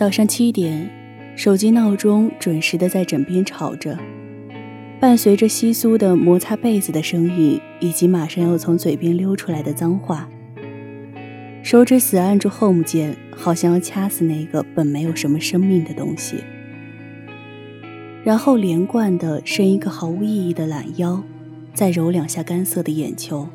[0.00, 0.88] 早上七点，
[1.36, 3.98] 手机闹钟准时的在枕边吵着。
[4.98, 10.26] 伴随着窸窣的摩擦被子的声音，以及马上要从嘴边溜出来的脏话，
[11.62, 16.36] 手指死按住 Home 键，好像要掐死那个本没有什么生命的东西。
[18.24, 21.22] 然后连贯的伸一个毫无意义的懒腰，
[21.74, 23.46] 再揉两下干涩的眼球。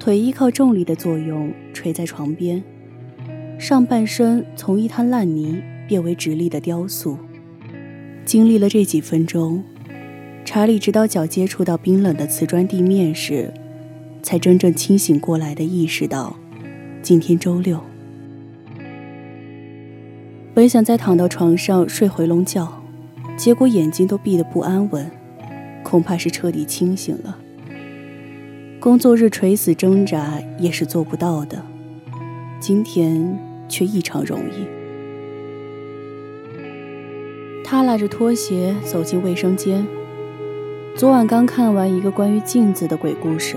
[0.00, 2.60] 腿依靠重力的作用垂在床边，
[3.62, 7.16] 上半身从一滩烂泥变为直立的雕塑。
[8.24, 9.62] 经历了这几分钟。
[10.44, 13.54] 查理直到脚接触到冰冷的瓷砖地面时，
[14.20, 16.36] 才真正清醒过来的意识到，
[17.02, 17.78] 今天周六。
[20.52, 22.82] 本想再躺到床上睡回笼觉，
[23.36, 25.08] 结果眼睛都闭得不安稳，
[25.84, 27.38] 恐怕是彻底清醒了。
[28.80, 31.64] 工作日垂死挣扎也是做不到的，
[32.58, 33.38] 今天
[33.72, 34.68] 却异常容易。
[37.64, 39.86] 他拉着拖鞋走进卫生间。
[40.94, 43.56] 昨晚刚看完一个关于镜子的鬼故事，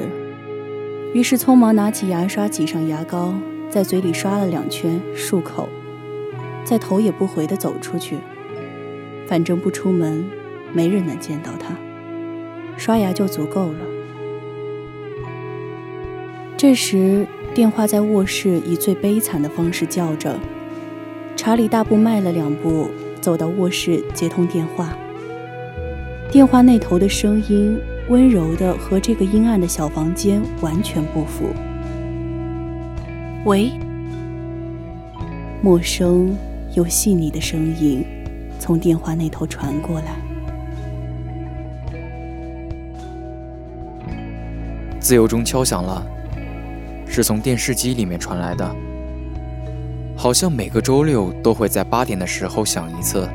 [1.14, 3.36] 于是匆忙拿起牙刷挤上牙膏，
[3.70, 5.68] 在嘴里刷了两圈漱口，
[6.64, 8.16] 再头也不回地走出去。
[9.28, 10.24] 反正不出门，
[10.72, 11.76] 没人能见到他，
[12.78, 13.80] 刷牙就足够了。
[16.56, 20.38] 这时，电话在卧室以最悲惨的方式叫着。
[21.38, 22.90] 查理大步迈了两步，
[23.22, 24.94] 走到卧室接通电话。
[26.30, 27.80] 电话那头的声音
[28.10, 31.46] 温柔的和这个阴暗的小房间完全不符。
[33.46, 33.72] 喂，
[35.62, 36.36] 陌生
[36.74, 38.04] 又细腻的声音
[38.60, 40.18] 从电话那头传过来。
[45.00, 46.06] 自由钟敲响了，
[47.16, 48.76] 是从电视机里面传来的，
[50.18, 53.26] 好像每个周六都会在八点的时候响一次。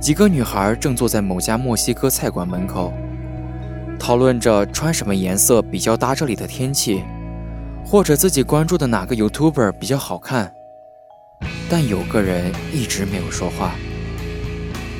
[0.00, 2.92] 几个女孩正坐在某家墨西哥菜馆门口，
[3.96, 7.04] 讨论着穿什么颜色比较搭这里的天气，
[7.84, 10.52] 或者自己关注的哪个 YouTuber 比较好看。
[11.70, 13.76] 但有个人一直没有说话，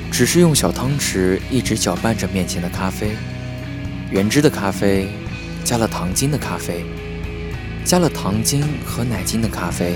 [0.09, 3.17] 只是用小汤匙一直搅拌着面前的咖啡，
[4.09, 5.09] 原汁的咖啡，
[5.65, 6.85] 加了糖精的咖啡，
[7.87, 9.95] 加了糖精和奶精的咖啡。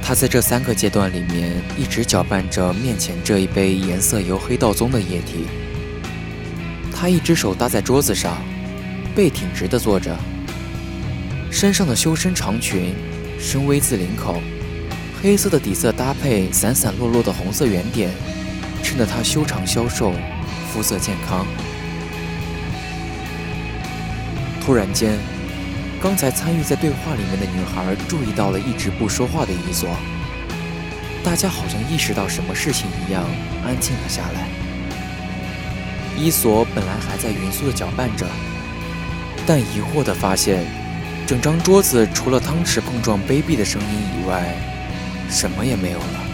[0.00, 5.46] 他在这三个阶段里面一直搅拌着面前这一杯颜色由黑到棕的液体。
[6.94, 8.38] 他一只手搭在桌子上，
[9.16, 10.16] 背挺直的坐着，
[11.50, 12.94] 身上的修身长裙
[13.40, 14.40] 深 V 字领口，
[15.20, 18.12] 黑色的底色搭配散散落落的红色圆点，
[18.80, 20.12] 衬得他修长消瘦，
[20.72, 21.44] 肤色健康。
[24.64, 25.18] 突然间。
[26.00, 29.90] 刚才参与在对话里面的女孩注意到了一直不说话的伊索，
[31.24, 33.24] 大家好像意识到什么事情一样，
[33.66, 34.46] 安静了下来。
[36.16, 38.24] 伊索本来还在匀速的搅拌着，
[39.44, 40.64] 但疑惑的发现，
[41.26, 44.54] 整张桌子除了汤匙碰撞卑鄙的声音以外，
[45.28, 46.24] 什么也没有了。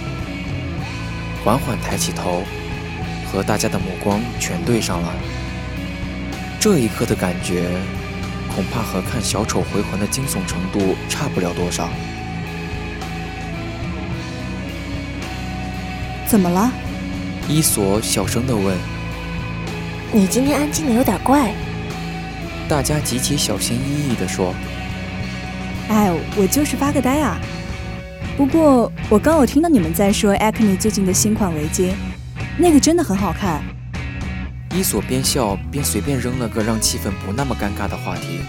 [1.43, 2.43] 缓缓抬起头，
[3.33, 5.11] 和大家的目光全对上了。
[6.61, 7.71] 这一刻的感觉，
[8.55, 11.89] 恐怕和看小丑回魂的惊悚程度差不了多少。
[16.27, 16.71] 怎么了？
[17.49, 18.77] 伊索小声地问。
[20.13, 21.53] 你今天安静的有点怪。
[22.69, 24.55] 大家极其小心翼翼地说。
[25.89, 27.39] 哎，我就是发个呆啊。
[28.37, 31.93] 不过我刚有听到你们在说 Acne 最近的新款围巾，
[32.57, 33.63] 那个真的很好看。
[34.77, 38.41] 伊索边笑边随便扔了个让气氛不那么尴尬的话题。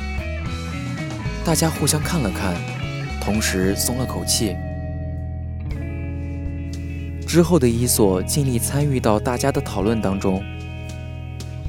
[1.45, 2.55] 大家互相看了看，
[3.21, 4.55] 同时松了口气。
[7.27, 10.43] 之后的伊索尽力参与到大家的讨论当中。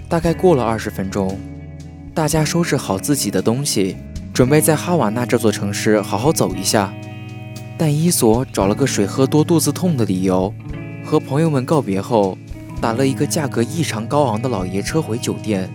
[0.08, 1.38] 大概过了二十分钟，
[2.14, 3.96] 大家收拾好自己的东西，
[4.32, 6.94] 准备在哈瓦那这座城市好好走一下。
[7.76, 10.54] 但伊索找了个水喝多肚子痛的理由，
[11.04, 12.38] 和朋友们告别后，
[12.80, 15.68] 打了一个价格异常高昂的老爷车回酒店。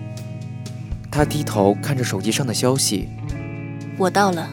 [1.11, 3.09] 他低头看着手机上的消息
[3.99, 4.49] ：“我到了。”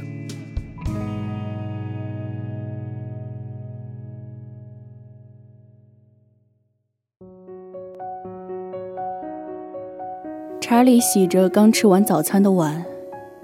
[10.60, 12.84] 查理洗着刚吃完早餐的碗，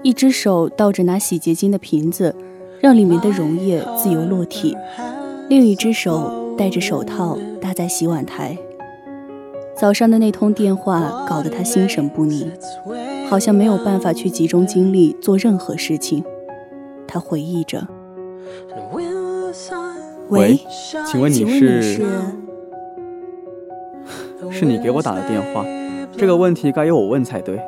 [0.03, 2.35] 一只手倒着拿洗洁精的瓶子，
[2.79, 4.75] 让里面的溶液自由落体；
[5.49, 8.55] 另一只手戴着手套搭在洗碗台。
[9.77, 12.49] 早上的那通电话搞得他心神不宁，
[13.29, 16.23] 好像没有办法去集中精力做任何事情。
[17.05, 17.85] 他回忆着
[20.29, 20.57] ：“喂，
[21.05, 22.01] 请问你是？
[24.49, 25.65] 是你给我打的电话？”
[26.17, 27.59] 这个问题该由我问才对，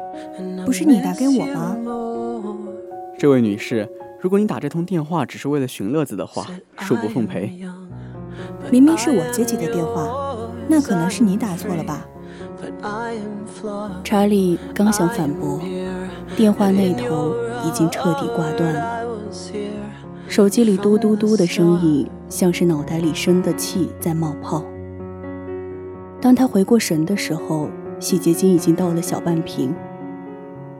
[0.65, 1.77] 不是你打给我吗？
[3.19, 3.89] 这位女士，
[4.21, 7.59] 如果你打这通电话只是为了寻乐子的话，恕不奉陪。
[8.71, 10.26] 明明是我接起的电话，
[10.67, 12.05] 那可能是你打错了吧？
[14.03, 15.59] 查理刚想反驳，
[16.35, 17.33] 电话那头
[17.65, 19.05] 已经彻底挂断了，
[20.27, 24.63] 手机里嘟嘟嘟的声音像是脑袋里生的气在冒泡。
[26.21, 27.69] 当他回过神的时候。
[27.99, 29.73] 洗洁精已经倒了小半瓶，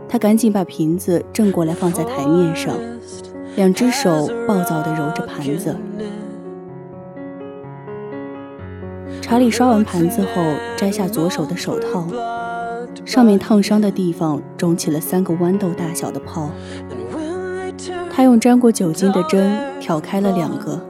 [0.07, 2.75] 他赶紧把瓶子正过来放在台面上，
[3.55, 5.75] 两只手暴躁地揉着盘子。
[9.27, 10.41] 查理刷完盘子后，
[10.77, 12.07] 摘下左手的手套，
[13.03, 16.50] 上面烫伤的地方肿起了三个豌豆大小的泡。
[18.09, 20.81] 他用沾过酒精的针挑开了两个，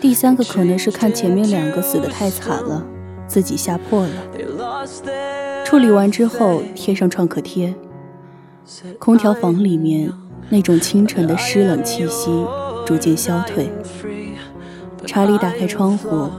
[0.00, 2.84] 第三个可能是看前面两个死得太惨了。
[3.28, 4.10] 自己吓破了。
[5.64, 7.72] 处理完之后，贴上创可贴。
[8.98, 10.12] 空调房里面
[10.48, 12.30] 那种清晨的湿冷气息
[12.84, 13.70] 逐渐消退。
[15.06, 16.30] 查理打开窗户，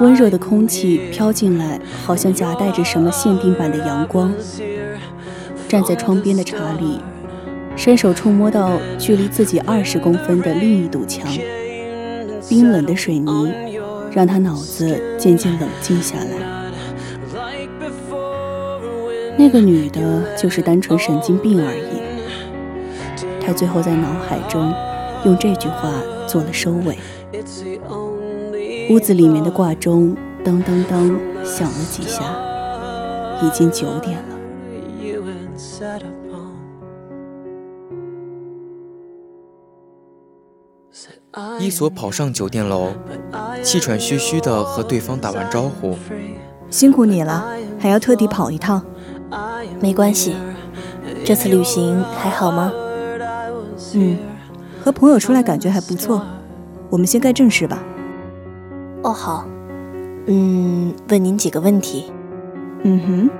[0.00, 4.32] 温热的空气飘进来，好像夹带着什么限定版的阳光。
[5.68, 7.00] 站在窗边的查理，
[7.76, 11.30] 伸手触摸到距离自己二十公分的另一堵墙，
[12.48, 13.52] 冰冷的水泥。
[14.10, 16.72] 让他脑子渐渐冷静下来。
[19.36, 22.00] 那个女的，就是单纯神经病而已。
[23.38, 24.74] 他最后在脑海中
[25.24, 25.92] 用这句话
[26.26, 26.98] 做了收尾。
[28.90, 31.08] 屋子里面的挂钟当当当
[31.44, 32.24] 响了几下，
[33.42, 34.24] 已经九点了。
[41.60, 42.88] 伊索跑上酒店楼，
[43.62, 45.94] 气喘吁吁地和对方打完招呼
[46.70, 47.46] ：“辛苦你了，
[47.78, 48.82] 还要特地跑一趟。
[49.80, 50.34] ”“没关系，
[51.26, 52.72] 这次旅行还好吗
[53.92, 54.16] ？”“嗯，
[54.82, 56.24] 和朋友出来感觉还不错。
[56.88, 57.82] 我们先干正事吧。
[59.08, 59.46] ”“哦，好。
[60.26, 62.12] 嗯，问您几个问题。
[62.84, 63.30] ”“嗯哼。”“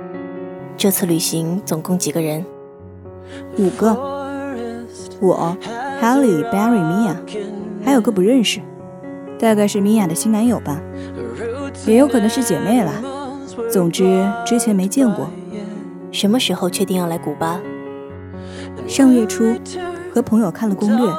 [0.75, 2.43] 这次旅行总共几个人
[3.59, 3.93] ？”“五个。
[5.21, 5.55] 我
[6.01, 7.15] ，Haley、Barry、Mia。”
[7.85, 8.59] 还有个不认识，
[9.39, 10.81] 大概是米娅的新男友吧，
[11.85, 12.93] 也有可能是姐妹啦。
[13.71, 15.29] 总之之前没见过。
[16.11, 17.61] 什么时候确定要来古巴？
[18.87, 19.55] 上月初，
[20.13, 21.13] 和朋友看了攻略。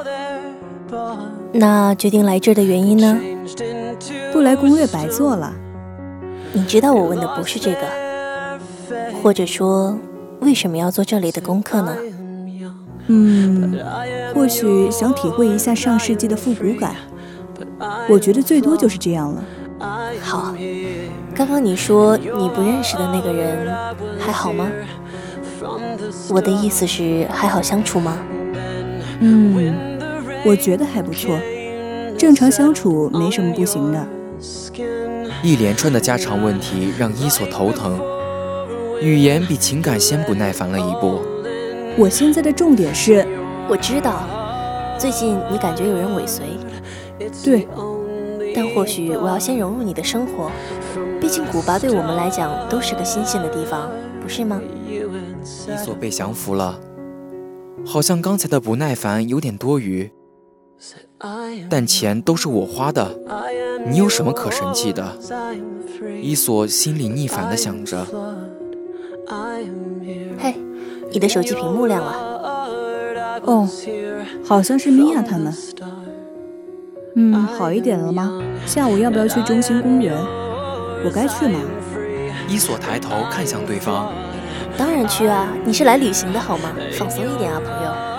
[1.53, 3.17] 那决定来这儿的原因呢？
[4.33, 5.53] 不来攻略白做了。
[6.53, 7.79] 你知道我问的不是这个，
[9.23, 9.97] 或者说
[10.41, 11.97] 为什么要做这里的功课呢？
[13.07, 13.79] 嗯，
[14.35, 16.95] 或许想体会一下上世纪的复古感，
[18.09, 19.43] 我觉得最多就是这样了。
[20.21, 20.55] 好，
[21.35, 23.75] 刚刚你说你不认识的那个人
[24.19, 24.71] 还好吗？
[26.29, 28.17] 我的意思是还好相处吗？
[29.21, 29.99] 嗯，
[30.45, 31.37] 我觉得还不错，
[32.17, 34.07] 正常相处没什么不行的。
[35.43, 38.01] 一连串的家常问题让伊索头疼，
[39.03, 41.21] 语言比情感先不耐烦了一步。
[41.99, 43.27] 我现在的重点是，
[43.69, 44.25] 我知道，
[44.99, 46.45] 最近你感觉有人尾随。
[47.45, 47.67] 对。
[48.53, 50.51] 但或许我要先融入你的生活，
[51.21, 53.89] 毕竟古巴对我们来讲都是个新鲜的地方，
[54.21, 54.61] 不是吗？
[54.91, 56.81] 伊索被降服了，
[57.87, 60.11] 好像刚才的不耐烦有点多余。
[61.69, 63.07] 但钱都是我花的，
[63.87, 65.17] 你有什么可生气的？
[66.23, 68.07] 伊索心里逆反的想着。
[70.39, 70.55] 嘿，
[71.13, 73.41] 你的手机屏幕亮了。
[73.45, 73.69] 哦，
[74.45, 75.55] 好像是米娅他们。
[77.17, 78.43] 嗯，好一点了吗？
[78.67, 80.15] 下午要不要去中心公园？
[81.05, 81.61] 我该去吗？
[82.49, 84.13] 伊索抬头看向对方。
[84.79, 86.73] 当然去啊，你是来旅行的好吗？
[86.93, 88.10] 放松一点啊，朋友。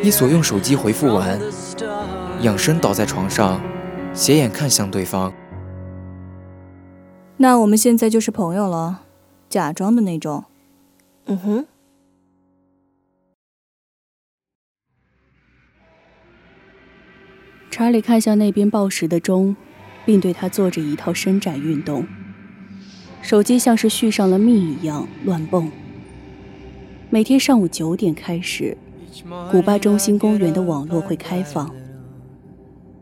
[0.00, 1.38] 伊索用手机回复完，
[2.42, 3.60] 仰身倒在床上，
[4.14, 5.32] 斜眼看向对方。
[7.36, 9.02] 那我们现在就是朋友了，
[9.48, 10.44] 假装的那种。
[11.26, 11.66] 嗯哼。
[17.70, 19.56] 查理看向那边报时的钟，
[20.04, 22.06] 并对他做着一套伸展运动。
[23.20, 25.70] 手机像是续上了命一样乱蹦。
[27.10, 28.76] 每天上午九点开始，
[29.50, 31.74] 古巴中心公园的网络会开放，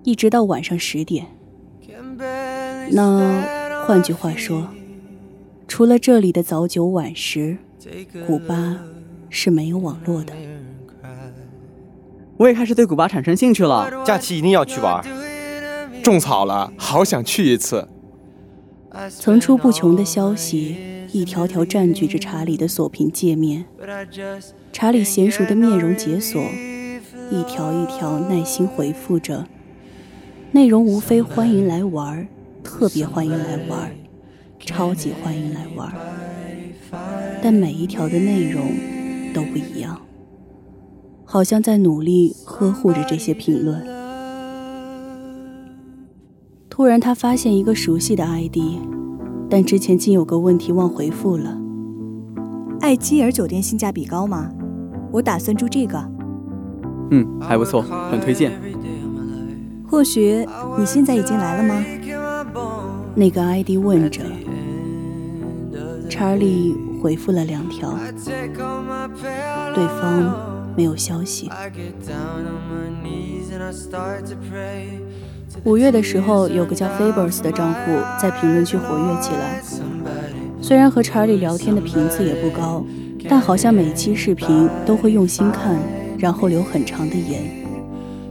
[0.05, 1.27] 一直到晚上十点。
[2.91, 4.69] 那换句话说，
[5.67, 7.59] 除了这里的早九晚十，
[8.27, 8.79] 古巴
[9.29, 10.33] 是没有网络的。
[12.37, 15.05] 我也开始对古巴产生兴趣了，假期一定要去玩。
[16.03, 17.89] 种草了，好想去一次。
[19.11, 20.76] 层出不穷的消息
[21.12, 23.65] 一条条占据着查理的锁屏界面，
[24.73, 26.41] 查理娴熟的面容解锁，
[27.31, 29.47] 一条一条耐心回复着，
[30.53, 32.26] 内容无非欢迎来玩，
[32.62, 33.93] 特别欢迎来玩，
[34.59, 35.93] 超级欢迎来玩，
[37.43, 38.73] 但每一条的内容
[39.33, 40.00] 都不一样。
[41.25, 43.96] 好像在努力呵护着这些评论。
[46.76, 48.59] 突然，他发现一个熟悉的 ID，
[49.49, 51.56] 但之前竟有个问题忘回复了。
[52.80, 54.50] 艾基尔酒店性价比高吗？
[55.11, 55.99] 我打算住这个。
[57.12, 58.52] 嗯，还不错，很推荐。
[59.88, 60.47] 或许
[60.78, 61.83] 你现在已经来了吗？
[63.14, 64.21] 那个 ID 问着。
[66.11, 67.97] 查理回复了两条，
[69.75, 70.54] 对方。
[70.76, 71.49] 没有消息。
[75.65, 77.81] 五月的时候，有个叫 Fabers 的账户
[78.21, 79.63] 在评论区活跃起来。
[80.61, 82.85] 虽然和查理聊天的频次也不高，
[83.29, 85.79] 但好像每期视频都会用心看，
[86.19, 87.43] 然后留很长的言，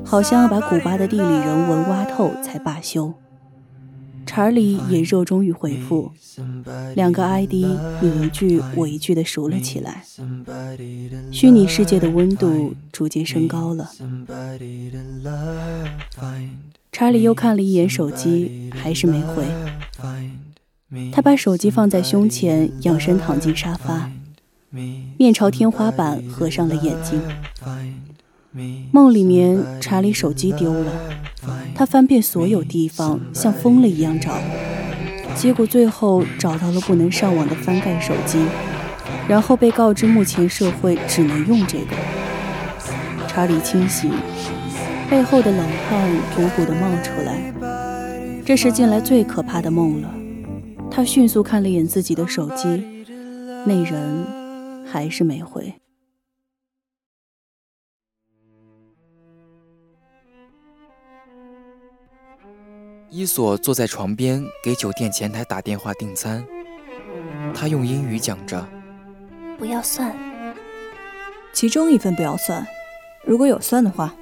[0.03, 3.13] 好像要把古巴的地理人文挖透才罢休。
[4.25, 6.12] 查理也热衷于回复，
[6.96, 7.53] 两个 ID
[8.01, 10.03] 你一句我一句的熟了起来。
[11.32, 13.89] 虚拟世界的温度逐渐升高了。
[16.97, 19.43] 查理又看了一眼手机，还是没回。
[21.11, 24.09] 他把手机放在胸前，仰身躺进沙发，
[25.17, 27.21] 面朝天花板，合上了眼睛。
[28.93, 30.89] 梦里面，查理手机丢了，
[31.75, 34.39] 他翻遍所有地方，像疯了一样找，
[35.35, 38.39] 结果最后找到了不能上网的翻盖手机，
[39.27, 41.87] 然后被告知目前社会只能用这个。
[43.27, 44.09] 查理清醒，
[45.09, 47.53] 背后的冷汗汩汩地冒出来，
[48.43, 50.12] 这是近来最可怕的梦了。
[50.89, 53.05] 他迅速看了眼自己的手机，
[53.65, 55.74] 那人还是没回。
[63.09, 66.43] 伊索坐在床边，给酒店前台打电话订餐。
[67.53, 68.67] 他用英语讲着
[69.57, 70.13] ：“不要算，
[71.53, 72.65] 其中一份不要算，
[73.24, 74.13] 如果有算的话。”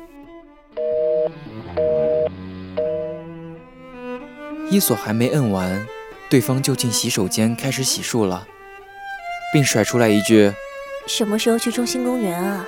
[4.74, 5.86] 伊索还没摁完，
[6.32, 8.48] 对方就进洗手间开始洗漱了，
[9.53, 10.51] 并甩出来一句
[11.06, 12.65] ：“什么时候去中心公园啊？”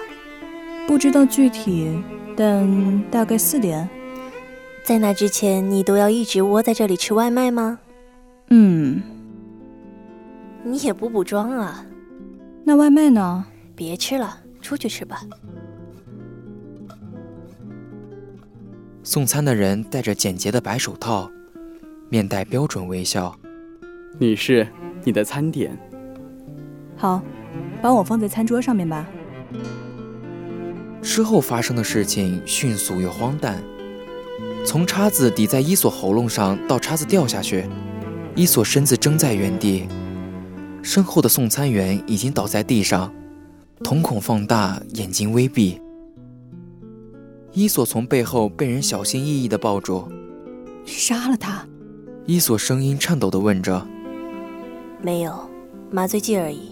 [0.87, 1.99] 不知道具体，
[2.37, 3.89] 但大概四点。
[4.83, 7.79] 在那之前，你都要一直窝在这里吃外卖吗？
[8.51, 9.01] 嗯，
[10.63, 11.83] 你也不补妆啊？
[12.63, 13.47] 那外卖呢？
[13.75, 15.23] 别吃了，出去吃吧。
[19.01, 21.31] 送餐的人戴着简洁的白手套，
[22.15, 23.37] 面带标准微笑。
[24.17, 24.65] 女士，
[25.03, 25.77] 你的餐点。
[26.95, 27.21] 好，
[27.81, 29.05] 帮我放在餐桌上面吧。
[31.01, 33.61] 之后发生的事情迅速又荒诞。
[34.65, 37.65] 从叉子抵在伊索喉咙上到叉子掉下去，
[38.33, 39.85] 伊索身子怔在原地，
[40.81, 43.13] 身后的送餐员已经倒在地上，
[43.83, 45.81] 瞳孔放大，眼睛微闭。
[47.51, 50.07] 伊索从背后被人小心翼翼地抱住，
[50.85, 51.67] 杀了他。
[52.27, 53.85] 伊索声音颤抖地问着
[54.99, 55.47] ：“没有，
[55.91, 56.71] 麻醉剂而已，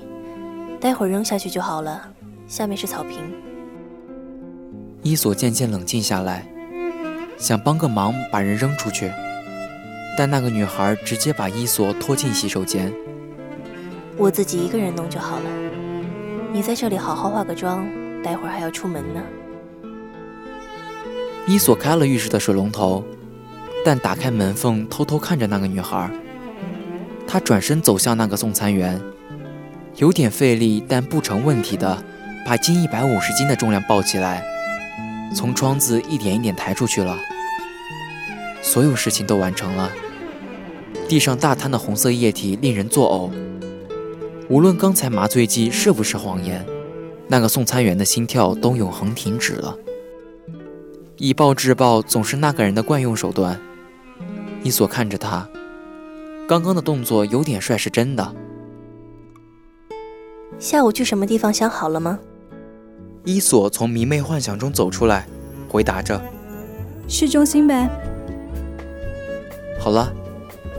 [0.81, 2.09] 待会儿扔下去就好了。
[2.47, 3.19] 下面是草坪。”
[5.03, 6.47] 伊索渐渐冷静下来，
[7.37, 9.11] 想帮个忙把人扔出去，
[10.17, 12.91] 但那个女孩直接把伊索拖进洗手间。
[14.17, 15.45] 我自己一个人弄就好了，
[16.51, 17.85] 你在这里好好化个妆，
[18.23, 19.21] 待会儿还要出门呢。
[21.45, 23.03] 伊索开了浴室的水龙头，
[23.83, 26.09] 但打开门缝偷偷看着那个女孩。
[27.27, 29.01] 他转身走向那个送餐员，
[29.97, 32.03] 有点费力但不成问题的
[32.45, 34.43] 把近一百五十斤的重量抱起来。
[35.35, 37.17] 从窗子一点一点抬出去了，
[38.61, 39.91] 所有事情都完成了。
[41.07, 43.31] 地上大滩的红色液体令人作呕。
[44.47, 46.63] 无论刚才麻醉剂是不是谎言，
[47.27, 49.75] 那个送餐员的心跳都永恒停止了。
[51.17, 53.59] 以暴制暴总是那个人的惯用手段。
[54.63, 55.47] 伊索看着他，
[56.47, 58.33] 刚刚的动作有点帅，是真的。
[60.57, 62.17] 下午去什么地方想好了吗？
[63.25, 65.27] 伊索从迷妹幻想中走出来，
[65.67, 66.21] 回答着
[67.09, 67.89] ：“市中心呗。”
[69.79, 70.13] 好了，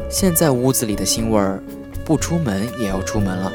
[0.09, 1.62] 现在屋子里的腥味儿，
[2.07, 3.53] 不出门也要出门了。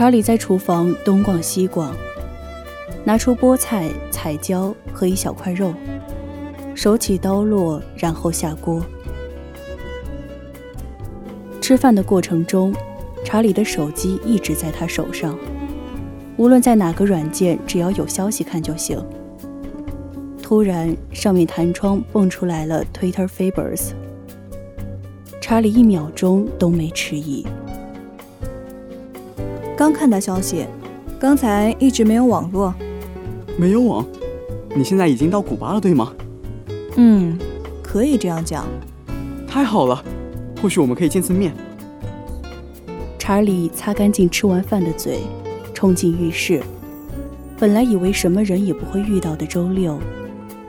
[0.00, 1.94] 查理在厨房东逛西逛，
[3.04, 5.74] 拿出菠菜、彩椒和一小块肉，
[6.74, 8.82] 手起刀落，然后下锅。
[11.60, 12.74] 吃饭的过程中，
[13.26, 15.38] 查理的手机一直在他手上，
[16.38, 18.98] 无论在哪个软件，只要有消息看就行。
[20.42, 23.94] 突然，上面弹窗蹦出来了 Twitter f a b e r s
[25.42, 27.46] 查理一秒钟都没迟疑。
[29.80, 30.66] 刚看到消息，
[31.18, 32.74] 刚才一直没有网络。
[33.56, 34.04] 没有网？
[34.76, 36.12] 你现在已经到古巴了，对吗？
[36.96, 37.38] 嗯，
[37.82, 38.66] 可以这样讲。
[39.48, 40.04] 太好了。
[40.60, 41.54] 或许我们可以见次面。
[43.18, 45.20] 查理擦干净吃完饭的嘴，
[45.72, 46.62] 冲进浴室。
[47.58, 49.98] 本来以为什么人也不会遇到的周六，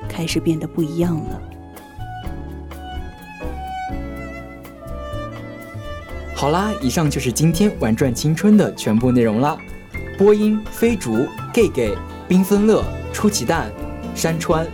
[0.07, 1.41] 开始变得不一样了。
[6.41, 9.55] 好啦，以上就是今天玩转青春的全部内容啦。
[10.17, 11.95] 播音：飞竹、gay gay、
[12.27, 13.71] 缤纷乐、出奇蛋、
[14.15, 14.65] 山川。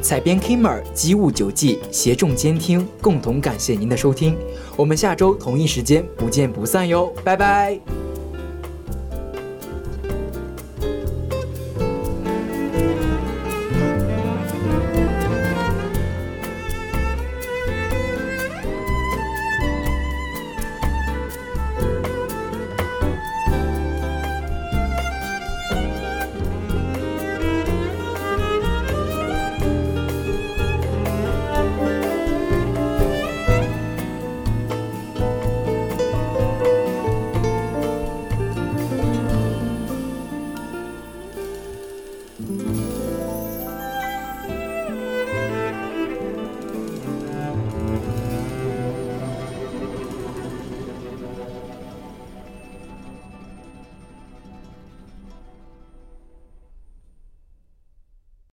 [0.00, 4.34] 采编 Kimmer 机务九记协众监听，共同感谢您的收听，
[4.76, 7.78] 我们下周同一时间不见不散哟，拜拜。